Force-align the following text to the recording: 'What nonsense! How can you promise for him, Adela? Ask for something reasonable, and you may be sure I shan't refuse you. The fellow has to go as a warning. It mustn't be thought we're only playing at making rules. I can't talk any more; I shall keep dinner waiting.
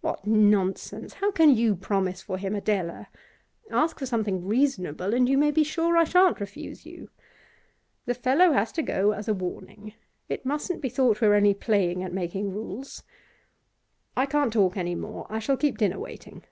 'What 0.00 0.24
nonsense! 0.24 1.14
How 1.14 1.32
can 1.32 1.52
you 1.56 1.74
promise 1.74 2.22
for 2.22 2.38
him, 2.38 2.54
Adela? 2.54 3.08
Ask 3.68 3.98
for 3.98 4.06
something 4.06 4.44
reasonable, 4.46 5.12
and 5.12 5.28
you 5.28 5.36
may 5.36 5.50
be 5.50 5.64
sure 5.64 5.96
I 5.96 6.04
shan't 6.04 6.38
refuse 6.38 6.86
you. 6.86 7.10
The 8.04 8.14
fellow 8.14 8.52
has 8.52 8.70
to 8.70 8.82
go 8.82 9.10
as 9.10 9.26
a 9.26 9.34
warning. 9.34 9.94
It 10.28 10.46
mustn't 10.46 10.80
be 10.82 10.88
thought 10.88 11.20
we're 11.20 11.34
only 11.34 11.52
playing 11.52 12.04
at 12.04 12.12
making 12.12 12.52
rules. 12.54 13.02
I 14.16 14.24
can't 14.24 14.52
talk 14.52 14.76
any 14.76 14.94
more; 14.94 15.26
I 15.28 15.40
shall 15.40 15.56
keep 15.56 15.78
dinner 15.78 15.98
waiting. 15.98 16.44